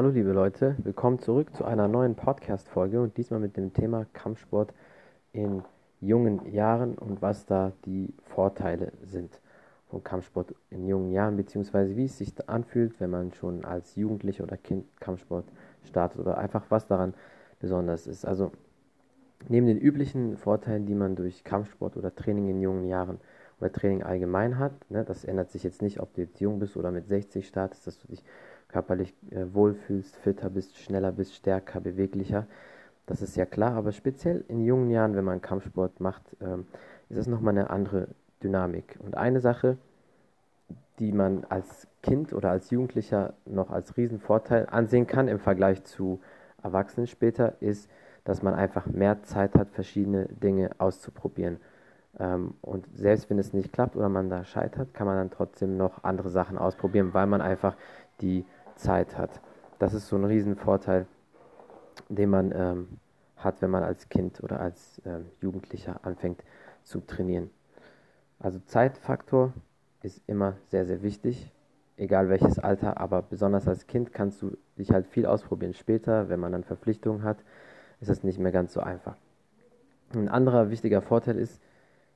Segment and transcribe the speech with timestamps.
[0.00, 4.72] Hallo liebe Leute, willkommen zurück zu einer neuen Podcast-Folge und diesmal mit dem Thema Kampfsport
[5.34, 5.62] in
[6.00, 9.42] jungen Jahren und was da die Vorteile sind
[9.90, 14.44] von Kampfsport in jungen Jahren, beziehungsweise wie es sich anfühlt, wenn man schon als Jugendlicher
[14.44, 15.44] oder Kind Kampfsport
[15.84, 17.12] startet oder einfach was daran
[17.58, 18.24] besonders ist.
[18.24, 18.52] Also
[19.50, 23.20] neben den üblichen Vorteilen, die man durch Kampfsport oder Training in jungen Jahren
[23.60, 26.78] oder Training allgemein hat, ne, das ändert sich jetzt nicht, ob du jetzt jung bist
[26.78, 28.24] oder mit 60 startest, dass du dich
[28.70, 32.46] körperlich äh, wohlfühlst, fitter bist, schneller bist, stärker, beweglicher.
[33.06, 36.66] Das ist ja klar, aber speziell in jungen Jahren, wenn man Kampfsport macht, ähm,
[37.08, 38.08] ist es nochmal eine andere
[38.42, 38.98] Dynamik.
[39.00, 39.76] Und eine Sache,
[40.98, 46.20] die man als Kind oder als Jugendlicher noch als Riesenvorteil ansehen kann im Vergleich zu
[46.62, 47.90] Erwachsenen später, ist,
[48.24, 51.58] dass man einfach mehr Zeit hat, verschiedene Dinge auszuprobieren.
[52.18, 55.76] Ähm, und selbst wenn es nicht klappt oder man da scheitert, kann man dann trotzdem
[55.76, 57.76] noch andere Sachen ausprobieren, weil man einfach
[58.20, 58.44] die
[58.80, 59.40] Zeit hat.
[59.78, 61.06] Das ist so ein Riesenvorteil,
[62.08, 62.88] den man ähm,
[63.36, 66.42] hat, wenn man als Kind oder als ähm, Jugendlicher anfängt
[66.82, 67.50] zu trainieren.
[68.38, 69.52] Also Zeitfaktor
[70.02, 71.52] ist immer sehr, sehr wichtig,
[71.96, 75.74] egal welches Alter, aber besonders als Kind kannst du dich halt viel ausprobieren.
[75.74, 77.38] Später, wenn man dann Verpflichtungen hat,
[78.00, 79.16] ist das nicht mehr ganz so einfach.
[80.14, 81.60] Ein anderer wichtiger Vorteil ist,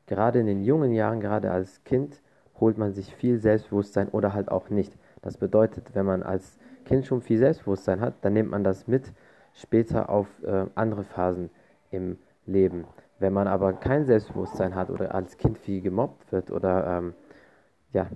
[0.06, 2.20] gerade in den jungen Jahren, gerade als Kind,
[2.58, 4.96] holt man sich viel Selbstbewusstsein oder halt auch nicht.
[5.24, 9.10] Das bedeutet, wenn man als Kind schon viel Selbstbewusstsein hat, dann nimmt man das mit
[9.54, 11.48] später auf äh, andere Phasen
[11.90, 12.84] im Leben.
[13.18, 17.14] Wenn man aber kein Selbstbewusstsein hat oder als Kind viel gemobbt wird oder ähm,
[17.94, 18.10] ja,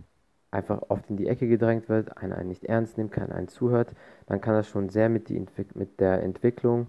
[0.50, 3.95] einfach oft in die Ecke gedrängt wird, einen, einen nicht ernst nimmt, keinen einen zuhört,
[4.27, 6.89] dann kann das schon sehr mit, die mit der Entwicklung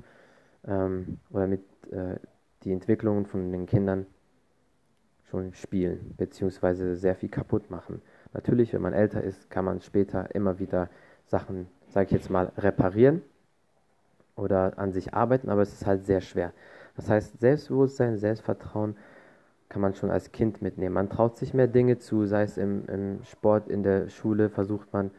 [0.68, 1.62] ähm, oder mit
[1.92, 2.18] äh,
[2.64, 4.06] die Entwicklungen von den Kindern
[5.30, 8.02] schon spielen, beziehungsweise sehr viel kaputt machen.
[8.34, 10.90] Natürlich, wenn man älter ist, kann man später immer wieder
[11.26, 13.22] Sachen, sage ich jetzt mal, reparieren
[14.36, 16.54] oder an sich arbeiten, aber es ist halt sehr schwer.
[16.96, 18.96] Das heißt, Selbstbewusstsein, Selbstvertrauen
[19.70, 20.96] kann man schon als Kind mitnehmen.
[20.96, 24.92] Man traut sich mehr Dinge zu, sei es im, im Sport, in der Schule, versucht
[24.94, 25.12] man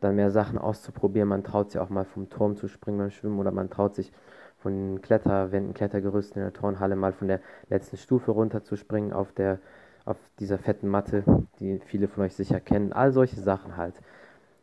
[0.00, 1.28] dann mehr Sachen auszuprobieren.
[1.28, 4.12] Man traut sich auch mal vom Turm zu springen beim Schwimmen oder man traut sich
[4.58, 9.12] von den Kletterwänden, Klettergerüsten in der Turnhalle mal von der letzten Stufe runter zu springen
[9.12, 9.58] auf der
[10.04, 11.24] auf dieser fetten Matte,
[11.60, 12.92] die viele von euch sicher kennen.
[12.92, 13.94] All solche Sachen halt.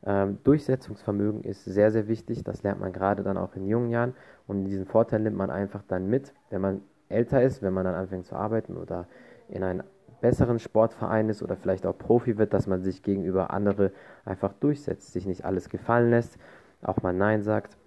[0.06, 2.44] Ähm, Durchsetzungsvermögen ist sehr, sehr wichtig.
[2.44, 4.14] Das lernt man gerade dann auch in jungen Jahren.
[4.48, 7.96] Und diesen Vorteil nimmt man einfach dann mit, wenn man älter ist, wenn man dann
[7.96, 9.08] anfängt zu arbeiten oder
[9.48, 9.84] in einem
[10.22, 13.92] besseren Sportverein ist oder vielleicht auch Profi wird, dass man sich gegenüber andere
[14.26, 16.38] einfach durchsetzt, sich nicht alles gefallen lässt,
[16.82, 17.78] auch mal Nein sagt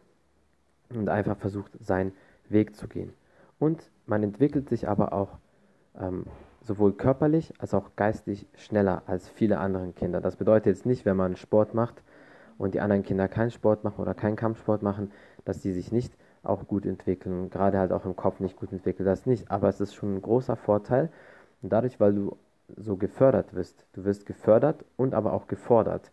[0.91, 2.13] und einfach versucht, seinen
[2.49, 3.13] Weg zu gehen.
[3.59, 5.39] Und man entwickelt sich aber auch
[5.99, 6.25] ähm,
[6.63, 10.21] sowohl körperlich als auch geistig schneller als viele andere Kinder.
[10.21, 12.03] Das bedeutet jetzt nicht, wenn man Sport macht
[12.59, 15.11] und die anderen Kinder keinen Sport machen oder keinen Kampfsport machen,
[15.45, 16.13] dass die sich nicht
[16.43, 19.51] auch gut entwickeln, gerade halt auch im Kopf nicht gut entwickeln, das nicht.
[19.51, 21.11] Aber es ist schon ein großer Vorteil
[21.63, 22.37] und dadurch, weil du
[22.77, 26.11] so gefördert wirst, du wirst gefördert und aber auch gefordert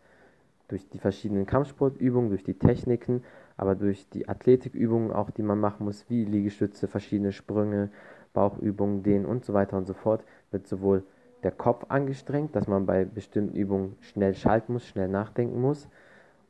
[0.68, 3.24] durch die verschiedenen Kampfsportübungen, durch die Techniken,
[3.58, 7.90] aber durch die Athletikübungen auch, die man machen muss, wie Liegestütze, verschiedene Sprünge,
[8.34, 11.04] Bauchübungen, Dehnen und so weiter und so fort, wird sowohl
[11.44, 15.88] der Kopf angestrengt, dass man bei bestimmten Übungen schnell schalten muss, schnell nachdenken muss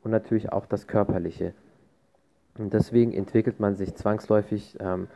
[0.02, 1.54] und natürlich auch das Körperliche.
[2.58, 5.08] Und deswegen entwickelt man sich zwangsläufig ähm,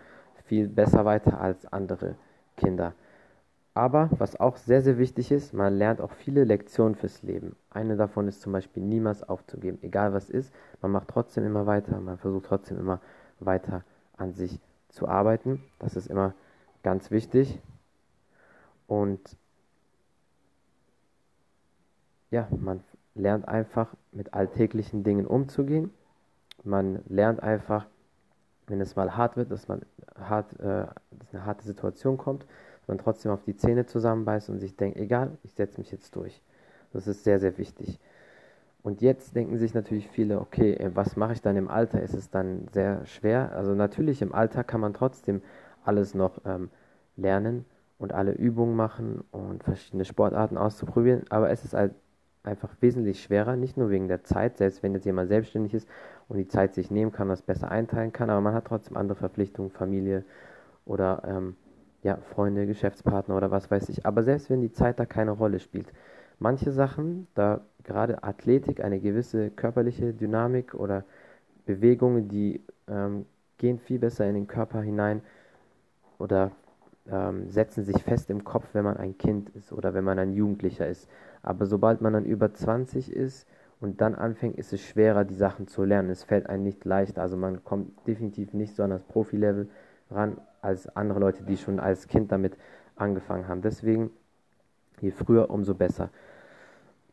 [0.45, 2.15] viel besser weiter als andere
[2.57, 2.95] Kinder.
[3.77, 7.57] Aber was auch sehr, sehr wichtig ist, man lernt auch viele Lektionen fürs Leben.
[7.71, 10.55] Eine davon ist zum Beispiel niemals aufzugeben, egal was ist.
[10.81, 13.01] Man macht trotzdem immer weiter, man versucht trotzdem immer
[13.41, 13.83] weiter
[14.17, 15.61] an sich zu arbeiten.
[15.81, 16.35] Das ist immer
[16.85, 17.59] Ganz wichtig.
[18.87, 19.37] Und
[22.31, 22.83] ja, man
[23.15, 25.91] lernt einfach mit alltäglichen Dingen umzugehen.
[26.65, 27.87] Man lernt einfach,
[28.67, 29.83] wenn es mal hart wird, dass man
[30.19, 32.47] hart, äh, dass eine harte Situation kommt,
[32.87, 36.43] man trotzdem auf die Zähne zusammenbeißt und sich denkt, egal, ich setze mich jetzt durch.
[36.93, 37.99] Das ist sehr, sehr wichtig.
[38.83, 42.03] Und jetzt denken sich natürlich viele, okay, äh, was mache ich dann im Alter?
[42.03, 43.53] Ist es dann sehr schwer?
[43.53, 45.43] Also natürlich im Alter kann man trotzdem
[45.85, 46.71] alles noch ähm,
[47.17, 47.65] lernen
[48.05, 51.95] und alle Übungen machen und verschiedene Sportarten auszuprobieren, aber es ist halt
[52.43, 55.89] einfach wesentlich schwerer, nicht nur wegen der Zeit, selbst wenn jetzt jemand selbstständig ist
[56.29, 59.17] und die Zeit sich nehmen kann, das besser einteilen kann, aber man hat trotzdem andere
[59.17, 60.23] Verpflichtungen, Familie
[60.85, 61.57] oder ähm,
[62.03, 64.05] ja, Freunde, Geschäftspartner oder was weiß ich.
[64.05, 65.91] Aber selbst wenn die Zeit da keine Rolle spielt,
[66.39, 71.05] manche Sachen, da gerade Athletik, eine gewisse körperliche Dynamik oder
[71.65, 73.25] Bewegungen, die ähm,
[73.57, 75.23] gehen viel besser in den Körper hinein
[76.19, 76.53] oder
[77.11, 80.33] ähm, setzen sich fest im Kopf, wenn man ein Kind ist oder wenn man ein
[80.33, 81.09] Jugendlicher ist.
[81.43, 83.47] Aber sobald man dann über 20 ist
[83.81, 86.11] und dann anfängt, ist es schwerer, die Sachen zu lernen.
[86.11, 87.19] Es fällt einem nicht leicht.
[87.19, 89.69] Also man kommt definitiv nicht so an das Profi-Level
[90.11, 92.57] ran als andere Leute, die schon als Kind damit
[92.97, 93.61] angefangen haben.
[93.61, 94.11] Deswegen,
[95.01, 96.11] je früher, umso besser.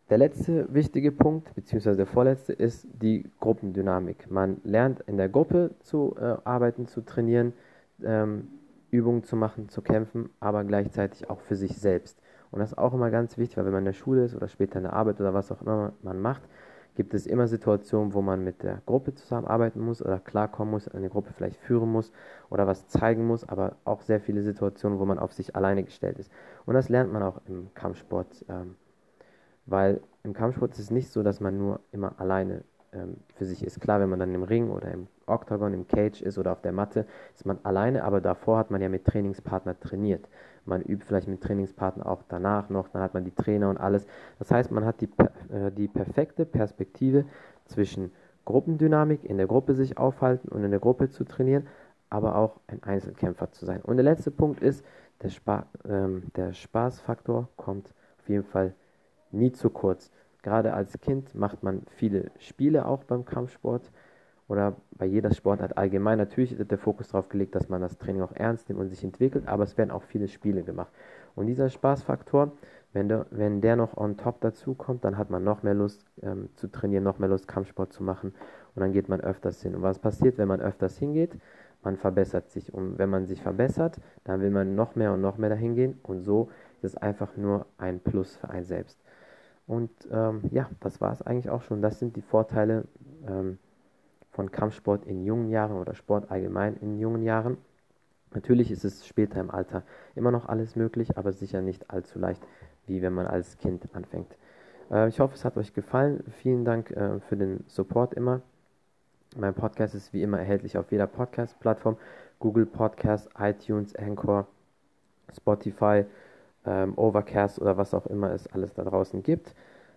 [0.10, 4.30] Der letzte wichtige Punkt, beziehungsweise der vorletzte, ist die Gruppendynamik.
[4.30, 7.54] Man lernt in der Gruppe zu äh, arbeiten, zu trainieren,
[8.04, 8.48] ähm,
[8.92, 12.22] Übungen zu machen, zu kämpfen, aber gleichzeitig auch für sich selbst.
[12.52, 14.48] Und das ist auch immer ganz wichtig, weil wenn man in der Schule ist oder
[14.48, 16.42] später in der Arbeit oder was auch immer man macht,
[16.96, 21.10] gibt es immer Situationen, wo man mit der Gruppe zusammenarbeiten muss oder klarkommen muss, eine
[21.10, 22.12] Gruppe vielleicht führen muss
[22.50, 26.20] oder was zeigen muss, aber auch sehr viele Situationen, wo man auf sich alleine gestellt
[26.20, 26.32] ist.
[26.66, 28.76] Und das lernt man auch im Kampfsport, ähm,
[29.66, 33.64] weil im Kampfsport ist es nicht so, dass man nur immer alleine ähm, für sich
[33.64, 33.80] ist.
[33.80, 36.72] Klar, wenn man dann im Ring oder im Octagon, im Cage ist oder auf der
[36.72, 40.28] Matte, ist man alleine, aber davor hat man ja mit Trainingspartner trainiert.
[40.66, 44.06] Man übt vielleicht mit Trainingspartner auch danach noch, dann hat man die Trainer und alles.
[44.40, 45.10] Das heißt, man hat die,
[45.54, 47.26] äh, die perfekte Perspektive
[47.66, 48.12] zwischen
[48.46, 51.68] Gruppendynamik, in der Gruppe sich aufhalten und in der Gruppe zu trainieren,
[52.10, 53.82] aber auch ein Einzelkämpfer zu sein.
[53.82, 54.84] Und der letzte Punkt ist,
[55.22, 58.74] der, Spa ähm, der Spaßfaktor kommt auf jeden Fall
[59.32, 60.12] nie zu kurz.
[60.42, 63.92] Gerade als Kind macht man viele Spiele auch beim Kampfsport
[64.48, 66.18] oder bei jeder Sportart allgemein.
[66.18, 69.04] Natürlich wird der Fokus darauf gelegt, dass man das Training auch ernst nimmt und sich
[69.04, 70.92] entwickelt, aber es werden auch viele Spiele gemacht.
[71.36, 72.52] Und dieser Spaßfaktor,
[72.92, 76.06] wenn der, wenn der noch on top dazu kommt, dann hat man noch mehr Lust
[76.22, 78.34] ähm, zu trainieren, noch mehr Lust, Kampfsport zu machen
[78.76, 79.76] und dann geht man öfters hin.
[79.76, 81.38] Und was passiert, wenn man öfters hingeht?
[81.84, 82.74] Man verbessert sich.
[82.74, 86.00] Und wenn man sich verbessert, dann will man noch mehr und noch mehr dahin gehen
[86.04, 86.50] und so
[86.82, 89.00] ist es einfach nur ein Plus für einen selbst.
[89.68, 91.82] Und ähm, ja, das war es eigentlich auch schon.
[91.82, 92.86] Das sind die Vorteile
[93.28, 93.58] ähm,
[94.32, 97.58] von Kampfsport in jungen Jahren oder Sport allgemein in jungen Jahren.
[98.34, 99.84] Natürlich ist es später im Alter
[100.16, 102.42] immer noch alles möglich, aber sicher nicht allzu leicht,
[102.88, 104.38] wie wenn man als Kind anfängt.
[104.90, 106.24] Äh, ich hoffe, es hat euch gefallen.
[106.32, 108.42] Vielen Dank äh, für den Support immer.
[109.38, 111.98] Mein Podcast ist wie immer erhältlich auf jeder Podcast-Plattform:
[112.40, 114.48] Google Podcast, iTunes, Anchor,
[115.34, 116.06] Spotify
[116.66, 119.54] ähm, Overcast oder was auch immer es alles da draußen gibt.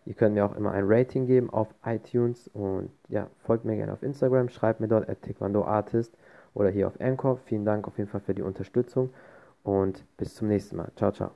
[0.06, 3.93] Ihr könnt mir auch immer ein Rating geben auf iTunes und ja, folgt mir gerne
[3.93, 6.14] auf Instagram, schreibt mir dort at Taekwondo Artist
[6.52, 7.38] oder hier auf Anchor.
[7.46, 9.11] Vielen Dank auf jeden Fall für die Unterstützung
[9.62, 10.90] und bis zum nächsten Mal.
[10.96, 11.31] Ciao, ciao.